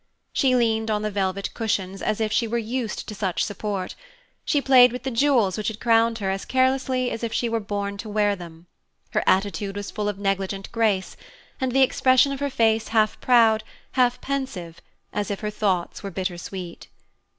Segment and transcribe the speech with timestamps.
[0.33, 3.93] She leaned on the velvet cushions as if she were used to such support;
[4.43, 7.59] she played with the jewels which had crowned her as carelessly as if she were
[7.59, 8.65] born to wear them;
[9.11, 11.15] her attitude was full of negligent grace,
[11.59, 14.81] and the expression of her face half proud, half pensive,
[15.13, 16.87] as if her thoughts were bittersweet.